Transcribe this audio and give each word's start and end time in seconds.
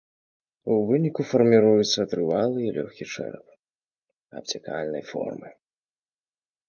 У 0.75 0.77
выніку 0.91 1.21
фарміруецца 1.31 2.07
трывалы 2.15 2.59
і 2.67 2.73
лёгкі 2.79 3.05
чэрап 3.17 3.47
абцякальнай 4.41 5.03
формы. 5.15 5.49